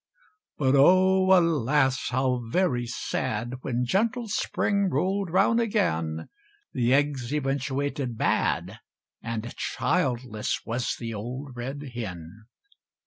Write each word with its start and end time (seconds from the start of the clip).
But 0.57 0.73
oh! 0.75 1.31
alas, 1.31 2.09
how 2.09 2.41
very 2.49 2.87
sad! 2.87 3.57
When 3.61 3.85
gentle 3.85 4.27
spring 4.29 4.89
rolled 4.89 5.29
round 5.29 5.59
again, 5.61 6.27
The 6.73 6.91
eggs 6.91 7.31
eventuated 7.31 8.17
bad, 8.17 8.79
And 9.21 9.53
childless 9.57 10.61
was 10.65 10.95
the 10.97 11.13
old 11.13 11.55
red 11.55 11.91
hen! 11.93 12.45